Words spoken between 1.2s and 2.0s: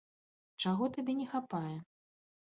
не хапае?